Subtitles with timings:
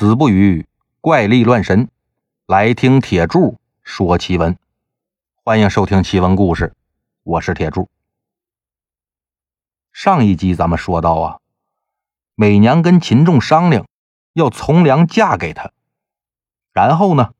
[0.00, 0.66] 子不语
[1.02, 1.90] 怪力乱神，
[2.46, 4.56] 来听铁柱说奇闻。
[5.44, 6.74] 欢迎收听奇闻故事，
[7.22, 7.90] 我是铁柱。
[9.92, 11.38] 上一集咱们说到啊，
[12.34, 13.86] 美娘跟秦仲商量
[14.32, 15.70] 要从良嫁给他，
[16.72, 17.34] 然后呢，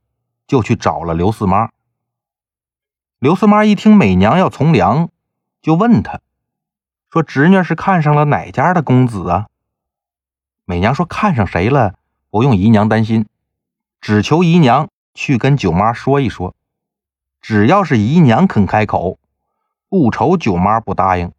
[0.47, 1.71] 就去找了刘四妈。
[3.19, 5.09] 刘四妈一听美娘要从良，
[5.63, 6.21] 就问他，
[7.11, 9.49] 说：“侄女是看上了哪家的公子啊？”
[10.67, 11.95] 美娘说：“看上谁了？”
[12.31, 13.27] 不用姨娘担心，
[14.01, 16.55] 只求姨娘去跟九妈说一说，
[17.41, 19.19] 只要是姨娘肯开口，
[19.89, 21.33] 不愁九妈不答应。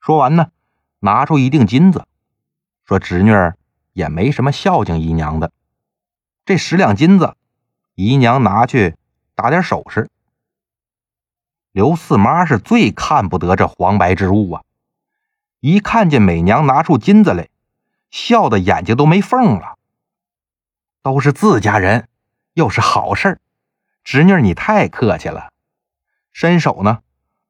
[0.00, 0.52] 说完呢，
[1.00, 2.06] 拿出一锭金子，
[2.84, 3.56] 说侄女儿
[3.92, 5.50] 也没什么孝敬姨娘的，
[6.44, 7.36] 这十两金子，
[7.96, 8.94] 姨娘拿去
[9.34, 10.08] 打点首饰。
[11.72, 14.62] 刘四妈是最看不得这黄白之物啊，
[15.58, 17.48] 一看见美娘拿出金子来。
[18.12, 19.78] 笑的眼睛都没缝了，
[21.02, 22.08] 都是自家人，
[22.52, 23.40] 又是好事
[24.04, 25.50] 侄女你太客气了。
[26.30, 27.00] 伸手呢，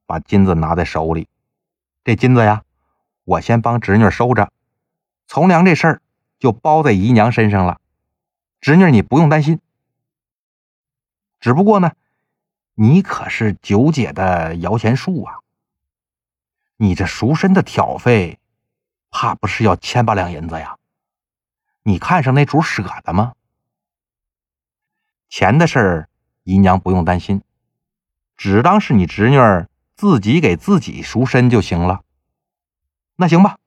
[0.06, 1.28] 把金子拿在手里。
[2.04, 2.62] 这金子呀，
[3.24, 4.52] 我先帮侄女收着，
[5.26, 6.02] 从良这事儿
[6.38, 7.80] 就包在姨娘身上了。
[8.60, 9.60] 侄女你不用担心。
[11.40, 11.90] 只不过呢，
[12.74, 15.40] 你可是九姐的摇钱树啊，
[16.76, 18.38] 你这赎身的挑费。
[19.12, 20.78] 怕不是要千八两银子呀？
[21.84, 23.34] 你看上那主舍得吗？
[25.28, 26.08] 钱的事儿，
[26.42, 27.42] 姨娘不用担心，
[28.36, 32.02] 只当是你侄女儿自己给自己赎身就行了。
[33.16, 33.58] 那行吧，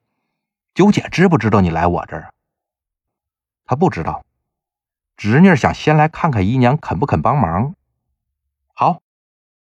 [0.74, 2.34] 九姐知不知道你来我这儿？
[3.66, 4.26] 她不知道。
[5.16, 7.76] 侄女儿想先来看看姨娘肯不肯帮忙。
[8.74, 9.02] 好，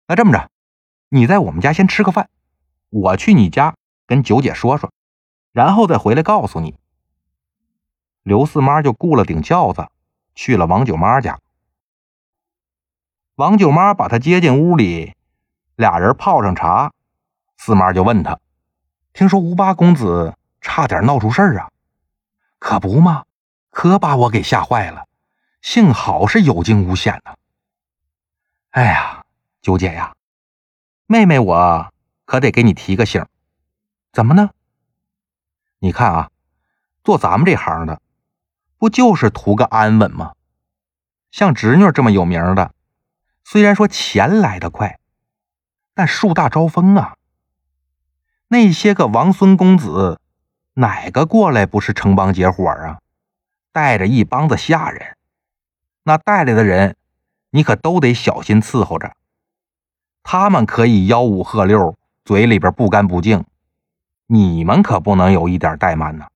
[0.06, 0.50] 那这么着，
[1.08, 2.28] 你在我们家先吃个饭，
[2.90, 3.74] 我去你家
[4.06, 4.92] 跟九姐说说。
[5.52, 6.76] 然后再回来告诉你。
[8.22, 9.88] 刘四妈就雇了顶轿子，
[10.34, 11.40] 去了王九妈家。
[13.36, 15.14] 王九妈把她接进屋里，
[15.74, 16.92] 俩人泡上茶。
[17.56, 18.38] 四妈就问他
[19.12, 21.70] ：“听说吴八公子差点闹出事儿啊
[22.58, 23.24] ？”“可不嘛，
[23.70, 25.06] 可把我给吓坏了。
[25.62, 27.34] 幸好是有惊无险呢。
[28.70, 29.24] ”“哎呀，
[29.62, 30.14] 九姐呀，
[31.06, 31.92] 妹妹我
[32.24, 33.26] 可得给你提个醒。
[34.12, 34.50] 怎么呢？”
[35.82, 36.30] 你看啊，
[37.02, 38.02] 做咱们这行的，
[38.76, 40.32] 不就是图个安稳吗？
[41.30, 42.74] 像侄女这么有名的，
[43.44, 45.00] 虽然说钱来得快，
[45.94, 47.16] 但树大招风啊。
[48.48, 50.20] 那些个王孙公子，
[50.74, 52.98] 哪个过来不是成帮结伙啊？
[53.72, 55.16] 带着一帮子下人，
[56.02, 56.96] 那带来的人，
[57.50, 59.16] 你可都得小心伺候着。
[60.22, 63.46] 他们可以吆五喝六，嘴里边不干不净。
[64.32, 66.28] 你们可不能有一点怠慢呢，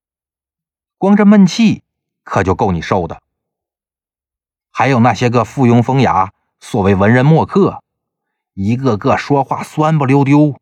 [0.99, 1.84] 光这闷气
[2.25, 3.22] 可就够你受的。
[4.72, 7.84] 还有那些个附庸风雅、所谓文人墨客，
[8.54, 10.59] 一个个说话酸不溜丢，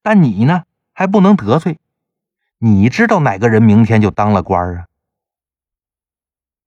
[0.00, 0.62] 但你呢
[0.92, 1.80] 还不能得罪。
[2.58, 4.86] 你知道哪个人明天就当了官啊？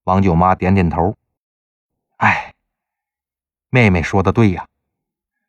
[0.03, 1.15] 王九妈点点头，
[2.17, 2.53] 哎，
[3.69, 4.67] 妹妹说的对呀，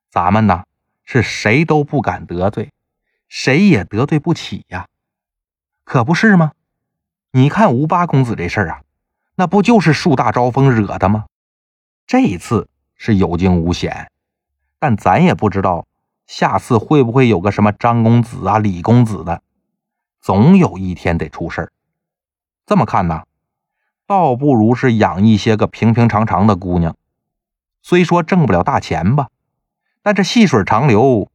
[0.09, 0.63] 咱们呢
[1.03, 2.71] 是谁都不敢得罪。
[3.29, 4.89] 谁也得罪不起呀，
[5.85, 6.53] 可不是吗？
[7.33, 8.81] 你看吴八公子这事儿啊，
[9.35, 11.27] 那不就是树大招风惹的吗？
[12.07, 14.11] 这一次是有惊无险，
[14.79, 15.87] 但咱也不知道
[16.27, 19.43] 下次会不会有个什么张公子啊、李公子的，
[20.23, 21.73] 总有一天得出事儿。
[22.65, 23.25] 这么看呢，
[24.07, 26.97] 倒不如是养一些个平平常常的姑娘，
[27.83, 29.29] 虽说挣不了大钱吧，
[30.03, 31.31] 但这细水长流。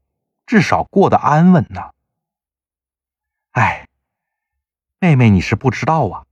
[0.45, 1.91] 至少过得安稳呐。
[3.51, 3.87] 哎，
[4.99, 6.25] 妹妹，你是不知道啊，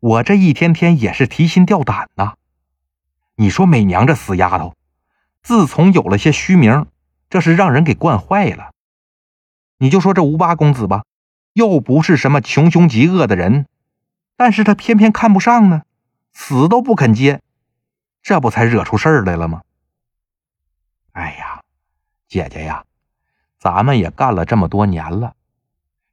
[0.00, 2.34] 我这一天天也是提心吊胆呐。
[3.36, 4.74] 你说美娘这死丫头，
[5.42, 6.86] 自从有了些虚名，
[7.28, 8.72] 这是让人给惯坏了。
[9.78, 11.04] 你就说这吴八公子吧，
[11.52, 13.66] 又不是什么穷凶极恶的人，
[14.36, 15.82] 但是他偏偏看不上呢，
[16.32, 17.42] 死都不肯接，
[18.22, 19.62] 这不才惹出事儿来了吗？
[21.12, 21.62] 哎呀，
[22.26, 22.84] 姐姐呀。
[23.58, 25.34] 咱们也干了这么多年了，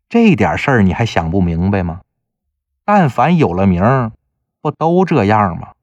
[0.10, 2.02] 这点事儿你还想不明白吗？
[2.86, 4.12] 但凡有了名，
[4.62, 5.74] 不都这样吗？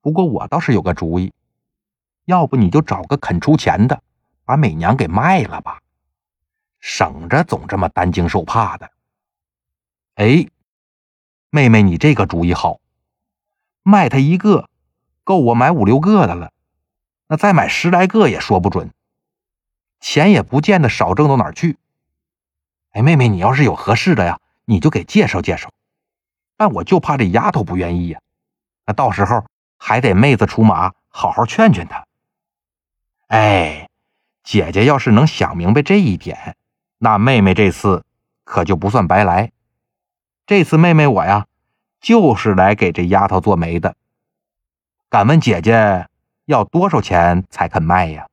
[0.00, 1.32] 不过我倒是有个主意，
[2.24, 4.02] 要不你就找个肯出钱的，
[4.44, 5.80] 把美娘给卖了吧，
[6.78, 8.90] 省着总这么担惊受怕的。
[10.14, 10.46] 哎，
[11.50, 12.80] 妹妹，你这个主意好，
[13.82, 14.68] 卖他一个，
[15.24, 16.52] 够我买五六个的了，
[17.26, 18.90] 那再买十来个也说不准。
[20.00, 21.76] 钱也不见得少挣到哪儿去。
[22.92, 25.70] 哎，妹妹，你要是有合适的呀，你就给介绍介绍。
[26.56, 28.20] 但我就怕这丫头不愿意呀。
[28.86, 29.44] 那到时候
[29.76, 32.04] 还得妹子出马，好好劝劝她。
[33.26, 33.88] 哎，
[34.42, 36.56] 姐姐要是能想明白这一点，
[36.98, 38.04] 那妹妹这次
[38.44, 39.52] 可就不算白来。
[40.46, 41.46] 这次妹妹我呀，
[42.00, 43.96] 就是来给这丫头做媒的。
[45.10, 46.06] 敢问姐姐
[46.46, 48.27] 要多少钱才肯卖呀？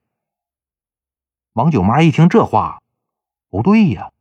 [1.55, 2.81] 王九妈一听这话，
[3.49, 4.11] 不对呀，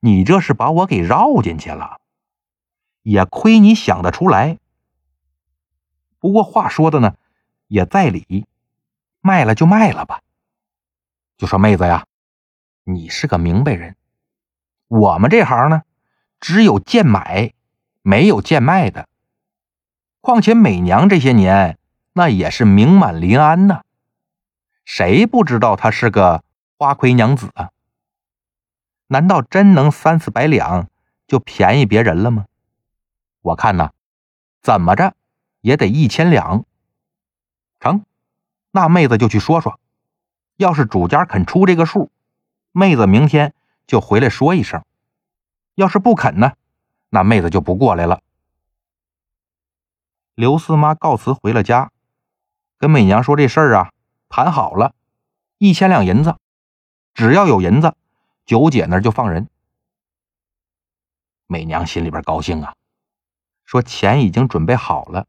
[0.00, 2.00] 你这是把我给绕进去了。
[3.02, 4.58] 也亏你想得出来。
[6.18, 7.14] 不过话说的呢，
[7.68, 8.48] 也在理。
[9.20, 10.22] 卖了就卖了吧。
[11.38, 12.06] 就说妹子呀，
[12.82, 13.94] 你是个明白人。
[14.88, 15.82] 我们这行呢，
[16.40, 17.52] 只有贱买，
[18.02, 19.08] 没有贱卖的。
[20.20, 21.78] 况且美娘这些年
[22.14, 23.82] 那也是名满临安呐，
[24.92, 26.42] 谁不知道她是个
[26.76, 27.70] 花魁娘子啊？
[29.06, 30.88] 难道真能三四百两
[31.28, 32.46] 就便宜别人了吗？
[33.40, 33.92] 我看呐，
[34.60, 35.14] 怎么着
[35.60, 36.64] 也得一千两。
[37.78, 38.04] 成，
[38.72, 39.78] 那妹子就去说说。
[40.56, 42.10] 要是主家肯出这个数，
[42.72, 43.54] 妹子明天
[43.86, 44.84] 就回来说一声。
[45.76, 46.54] 要是不肯呢，
[47.10, 48.22] 那妹子就不过来了。
[50.34, 51.92] 刘四妈告辞回了家，
[52.76, 53.92] 跟美娘说这事儿啊，
[54.30, 54.94] 谈好了，
[55.58, 56.36] 一千两银子，
[57.14, 57.96] 只要有银子，
[58.46, 59.48] 九姐那就放人。
[61.48, 62.76] 美娘心里边高兴啊。
[63.64, 65.26] 说钱已经准备好了，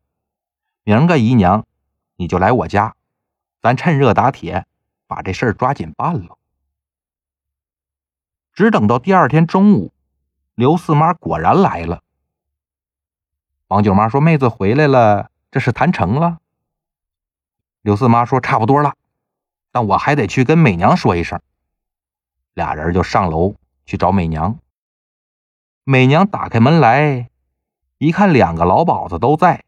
[0.84, 1.66] 明个姨娘，
[2.16, 2.96] 你就来我家，
[3.60, 4.68] 咱趁热打铁，
[5.08, 6.38] 把这事儿抓紧办了。
[8.54, 9.92] 只等到第二天中午，
[10.54, 12.04] 刘四妈果然来了。
[13.68, 16.38] 王九妈说：“妹子回来了，这是谈成了。”
[17.82, 18.96] 刘四妈说：“差不多了，
[19.72, 21.42] 但我还得去跟美娘说一声。”
[22.54, 23.56] 俩人就上楼
[23.86, 24.60] 去找美娘。
[25.84, 27.30] 美娘打开门来。
[27.98, 29.64] 一看两个老鸨子都在，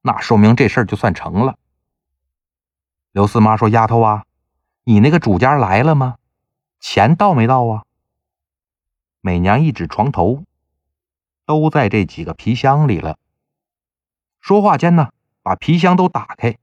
[0.00, 1.58] 那说明这事儿就算成了。
[3.12, 4.24] 刘四妈说：“丫头啊，
[4.84, 6.16] 你那个主家来了吗？
[6.80, 7.84] 钱到没到啊？”
[9.20, 10.44] 美娘一指床头，
[11.44, 13.18] 都在这几个皮箱里了。
[14.40, 15.10] 说话间呢，
[15.42, 16.56] 把皮箱都打开，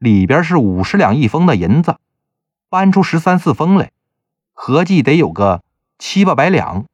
[0.00, 2.00] 里边是五十两一封的银子，
[2.68, 3.92] 搬出十三四封来，
[4.52, 5.62] 合计得有个
[5.96, 6.86] 七八百两。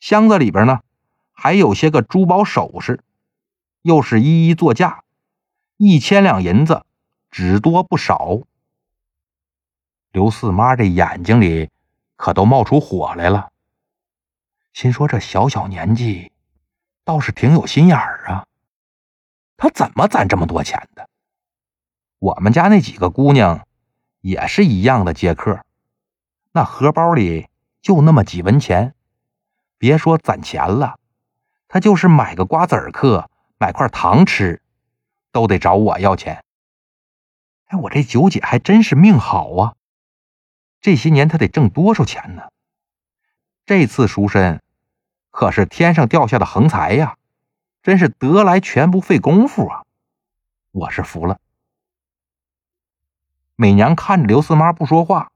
[0.00, 0.80] 箱子里边呢。
[1.34, 3.02] 还有些个珠宝首饰，
[3.80, 5.02] 又是一一作价，
[5.76, 6.84] 一千两银子，
[7.32, 8.42] 只多不少。
[10.12, 11.68] 刘四妈这眼睛里
[12.14, 13.50] 可都冒出火来了，
[14.72, 16.30] 心说这小小年纪
[17.02, 18.46] 倒是挺有心眼儿啊，
[19.56, 21.08] 他怎么攒这么多钱的？
[22.22, 23.66] 我们家那几个姑娘
[24.20, 25.64] 也是一样的接客，
[26.52, 27.48] 那荷包里
[27.80, 28.94] 就那么几文钱，
[29.76, 31.00] 别说攒钱了。
[31.66, 33.28] 他就是买个瓜子儿嗑，
[33.58, 34.62] 买块糖吃，
[35.32, 36.44] 都得找我要钱。
[37.64, 39.74] 哎，我这九姐还真是命好啊！
[40.80, 42.44] 这些年她得挣多少钱呢？
[43.66, 44.62] 这次赎身
[45.32, 47.16] 可是天上掉下的横财呀，
[47.82, 49.82] 真是得来全不费功夫啊！
[50.70, 51.40] 我是服了。
[53.62, 55.30] 美娘看着刘四妈不说话，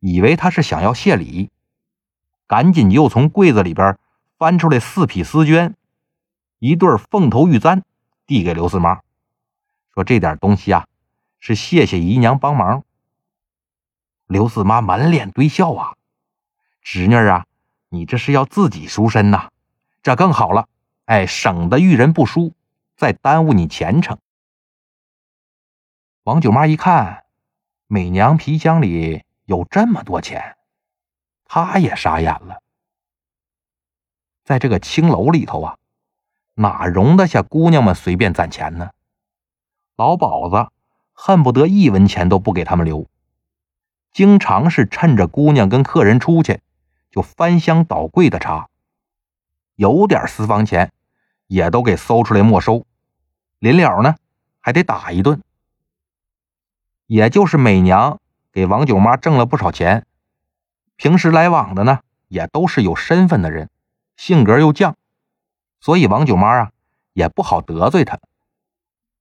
[0.00, 1.50] 以为她是想要谢礼，
[2.46, 3.98] 赶紧又从柜子里边。
[4.38, 5.74] 翻出来四匹丝绢，
[6.58, 7.82] 一对凤头玉簪，
[8.26, 9.02] 递给刘四妈，
[9.92, 10.86] 说：“这点东西啊，
[11.38, 12.82] 是谢谢姨娘帮忙。”
[14.26, 15.94] 刘四妈满脸堆笑啊
[16.82, 17.44] ：“侄女啊，
[17.90, 19.50] 你这是要自己赎身呐？
[20.02, 20.66] 这更好了，
[21.04, 22.54] 哎，省得遇人不淑，
[22.96, 24.18] 再耽误你前程。”
[26.24, 27.23] 王九妈一看，
[27.94, 30.56] 美娘皮箱里有这么多钱，
[31.44, 32.60] 她也傻眼了。
[34.42, 35.78] 在这个青楼里头啊，
[36.54, 38.90] 哪容得下姑娘们随便攒钱呢？
[39.94, 40.72] 老鸨子
[41.12, 43.06] 恨不得一文钱都不给他们留，
[44.12, 46.62] 经常是趁着姑娘跟客人出去，
[47.12, 48.68] 就翻箱倒柜的查，
[49.76, 50.90] 有点私房钱
[51.46, 52.84] 也都给搜出来没收，
[53.60, 54.16] 临了呢
[54.58, 55.40] 还得打一顿。
[57.06, 58.20] 也就是美娘
[58.52, 60.06] 给王九妈挣了不少钱，
[60.96, 63.70] 平时来往的呢也都是有身份的人。
[64.16, 64.94] 性格又犟，
[65.80, 66.70] 所以王九妈啊
[67.12, 68.20] 也不好得罪他。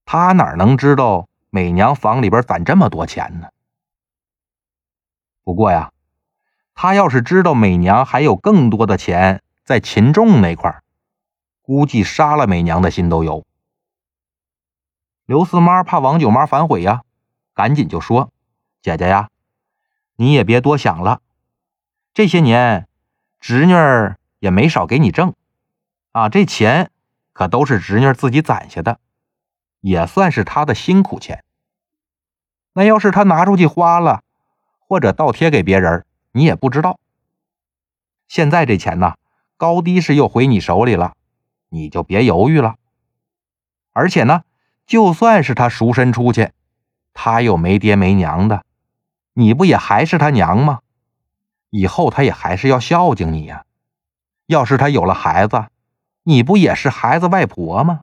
[0.06, 3.48] 他哪能知道美娘房里边攒这么多钱呢？
[5.44, 5.92] 不过呀，
[6.76, 10.82] 他要是知道美娘还有更多的钱在秦仲那块
[11.62, 13.46] 估计杀了美娘的心都有。
[15.26, 17.02] 刘四妈怕王九妈反悔呀，
[17.54, 18.32] 赶紧就说
[18.82, 19.30] ：“姐姐呀，
[20.16, 21.22] 你也别多想了，
[22.14, 22.88] 这些年
[23.40, 25.36] 侄女儿。”也没少给你挣，
[26.12, 26.92] 啊，这钱
[27.32, 29.00] 可都是侄女自己攒下的，
[29.80, 31.46] 也算是她的辛苦钱。
[32.74, 34.22] 那要是他拿出去花了，
[34.80, 37.00] 或者倒贴给别人，你也不知道。
[38.28, 39.16] 现在这钱呢，
[39.56, 41.14] 高低是又回你手里了，
[41.70, 42.76] 你就别犹豫了。
[43.94, 44.44] 而且呢，
[44.86, 46.52] 就算是他赎身出去，
[47.14, 48.66] 他又没爹没娘的，
[49.34, 50.80] 你不也还是他娘吗？
[51.70, 53.66] 以后他也还是要孝敬你呀。
[54.46, 55.68] 要是他有了孩子，
[56.24, 58.02] 你不也是孩子外婆吗？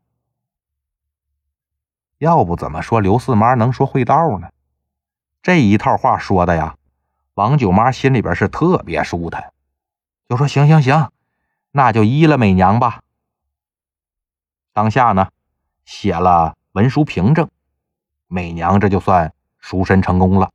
[2.18, 4.48] 要不怎么说刘四妈能说会道呢？
[5.42, 6.76] 这一套话说的呀，
[7.34, 9.52] 王九妈心里边是特别舒坦，
[10.28, 11.10] 就说行行行，
[11.70, 13.02] 那就依了美娘吧。
[14.72, 15.30] 当下呢，
[15.84, 17.48] 写了文书凭证，
[18.32, 20.52] 美娘这就算赎身成功了。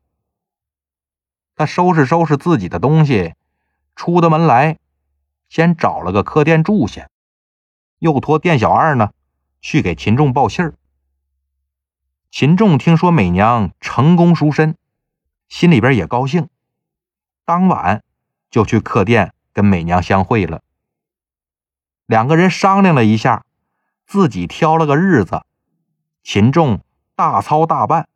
[1.56, 3.36] 他收拾收拾自己的东西，
[3.98, 4.80] 出的门来，
[5.50, 7.10] 先找了个客店住下，
[8.00, 9.12] 又托店小二呢
[9.60, 10.74] 去给秦仲报信儿。
[12.32, 14.78] 秦仲听说美娘成功赎身，
[15.50, 16.48] 心里边也高兴，
[17.44, 18.04] 当晚
[18.50, 20.62] 就去客店跟美娘相会了。
[22.06, 23.44] 两个人商量了一下，
[24.08, 25.44] 自己挑了个日子，
[26.24, 26.82] 秦仲
[27.16, 28.08] 大操大办，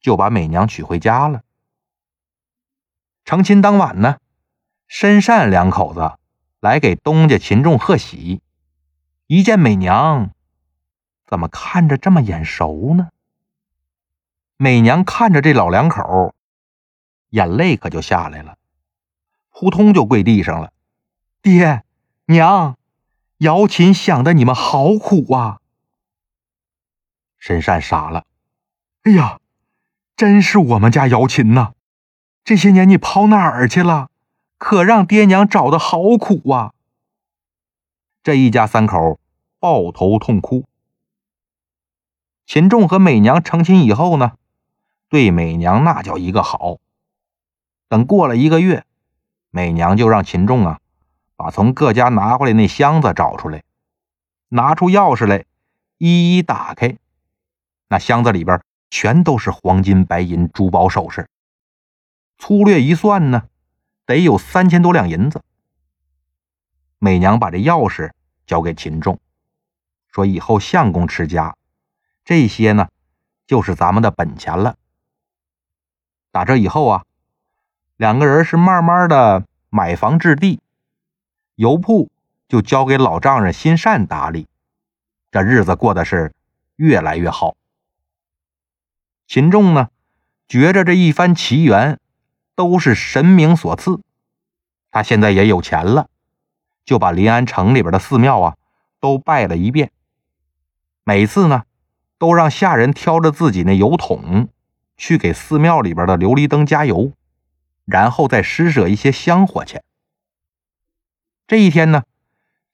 [0.00, 1.42] 就把美娘娶回家了。
[3.24, 4.16] 成亲当晚呢，
[4.88, 6.18] 申善两口子
[6.60, 8.40] 来给东家秦仲贺喜，
[9.26, 10.30] 一见美娘，
[11.26, 13.08] 怎么看着这么眼熟呢？
[14.56, 16.34] 美娘看着这老两口，
[17.30, 18.56] 眼泪可就下来了，
[19.50, 20.72] 扑通就跪地上了。
[21.42, 21.82] 爹
[22.26, 22.76] 娘，
[23.38, 25.61] 姚琴想的你们好苦啊！
[27.42, 28.24] 申善傻了，
[29.02, 29.40] 哎呀，
[30.14, 31.72] 真是我们家姚琴呐！
[32.44, 34.10] 这些年你跑哪儿去了？
[34.58, 36.72] 可让爹娘找的好苦啊！
[38.22, 39.18] 这一家三口
[39.58, 40.66] 抱头痛哭。
[42.46, 44.34] 秦仲和美娘成亲以后呢？
[45.08, 46.78] 对美娘那叫一个好。
[47.88, 48.84] 等过了一个月，
[49.50, 50.78] 美娘就让秦仲啊，
[51.34, 53.64] 把从各家拿回来那箱子找出来，
[54.50, 55.44] 拿出钥匙来，
[55.98, 56.98] 一一打开。
[57.92, 58.58] 那箱子里边
[58.88, 61.28] 全都是黄金、白银、珠宝首饰。
[62.38, 63.42] 粗略一算呢，
[64.06, 65.42] 得有三千多两银子。
[66.98, 68.12] 美娘把这钥匙
[68.46, 69.20] 交给秦仲，
[70.08, 71.54] 说：“以后相公持家，
[72.24, 72.88] 这些呢，
[73.46, 74.76] 就是咱们的本钱了。”
[76.32, 77.04] 打这以后啊，
[77.98, 80.62] 两个人是慢慢的买房置地，
[81.56, 82.10] 油铺
[82.48, 84.48] 就交给老丈人心善打理，
[85.30, 86.32] 这日子过得是
[86.76, 87.54] 越来越好。
[89.32, 89.88] 秦仲呢，
[90.46, 91.98] 觉着这一番奇缘
[92.54, 94.02] 都是神明所赐，
[94.90, 96.10] 他现在也有钱了，
[96.84, 98.56] 就把临安城里边的寺庙啊
[99.00, 99.90] 都拜了一遍，
[101.02, 101.62] 每次呢
[102.18, 104.50] 都让下人挑着自己那油桶。
[104.98, 107.12] 去给寺庙里边的琉璃灯加油，
[107.86, 109.82] 然后再施舍一些香火钱。
[111.46, 112.02] 这一天呢，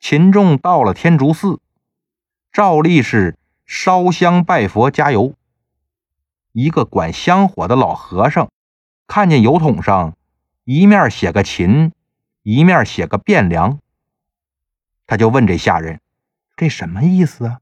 [0.00, 1.60] 秦仲到了天竺寺，
[2.52, 5.36] 照例是烧香拜佛加油。
[6.58, 8.50] 一个管香火的老和尚
[9.06, 10.16] 看见油桶上
[10.64, 11.92] 一面写个秦，
[12.42, 13.78] 一面写个汴梁，
[15.06, 16.00] 他就问这下人
[16.58, 17.60] ：“这什么意思啊？”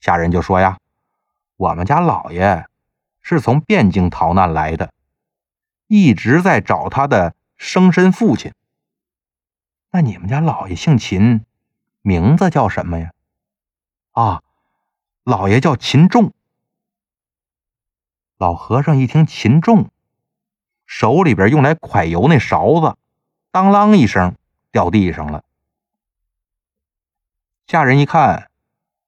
[0.00, 0.78] 下人就说：“呀，
[1.58, 2.64] 我们家老爷。”
[3.20, 4.90] 是从汴京逃难来的，
[5.86, 8.54] 一直在找他的生身父亲。
[9.90, 11.44] 那你们家老爷姓秦，
[12.00, 13.10] 名字叫什么呀？
[14.12, 14.42] 啊，
[15.24, 16.32] 老爷叫秦仲。
[18.38, 19.88] 老和尚一听秦仲，
[20.84, 22.98] 手里边用来蒯油那勺子，
[23.50, 24.36] 当啷一声
[24.70, 25.42] 掉地上了。
[27.66, 28.50] 下人一看，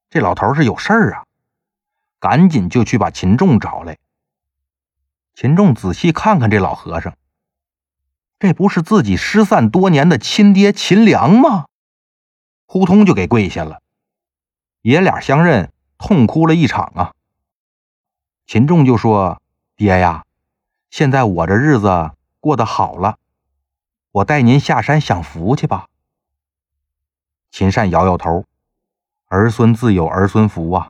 [0.09, 1.25] 这老头是有事儿啊，
[2.19, 3.99] 赶紧就去把秦仲找来。
[5.35, 7.15] 秦仲仔细看看这老和尚，
[8.39, 11.67] 这不是自己失散多年的亲爹秦良吗？
[12.65, 13.83] 扑通就给跪下了，
[14.81, 17.13] 爷俩相认，痛哭了一场啊。
[18.49, 19.43] 秦仲就说
[19.77, 20.25] ：“爹呀，
[20.89, 23.19] 现在我这日子过得好了，
[24.11, 25.89] 我带您下山享福去吧。”
[27.53, 28.47] 秦善摇摇头
[29.29, 30.89] ：“儿孙自有儿孙福啊，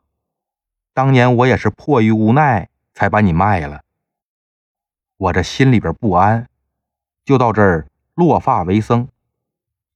[0.94, 3.82] 当年我也是迫于无奈才把你卖了。”
[5.18, 6.48] 我这心里边不安，
[7.24, 9.08] 就到这儿落发为僧，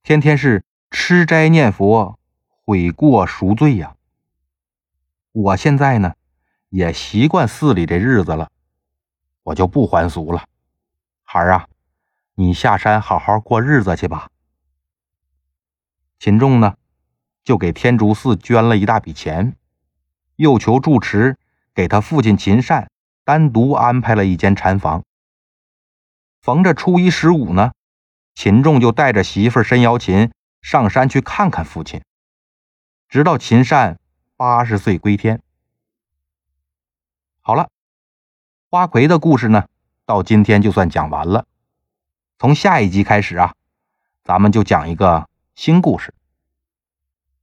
[0.01, 2.19] 天天是吃斋念佛，
[2.65, 3.95] 悔过赎罪呀。
[5.31, 6.15] 我现在呢，
[6.73, 8.49] 也习惯寺里这日子了，
[9.43, 10.43] 我就不还俗了。
[11.21, 11.67] 孩儿啊，
[12.33, 14.31] 你下山好好过日子去吧。
[16.17, 16.73] 秦仲呢，
[17.43, 19.55] 就给天竺寺捐了一大笔钱，
[20.35, 21.37] 又求住持
[21.75, 22.89] 给他父亲秦善
[23.23, 25.03] 单独安排了一间禅房。
[26.41, 27.73] 逢着初一十五呢，
[28.33, 30.31] 秦仲就带着媳妇申瑶琴
[30.63, 32.01] 上山去看看父亲，
[33.07, 33.99] 直到秦善
[34.35, 35.39] 八十岁归天。
[37.45, 37.69] 好了，
[38.69, 39.67] 花魁的故事呢，
[40.05, 41.45] 到今天就算讲完了。
[42.39, 43.53] 从下一集开始啊，
[44.23, 46.13] 咱们就讲一个新故事。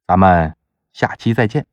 [0.06, 0.56] 咱们
[0.94, 1.66] 下期再见。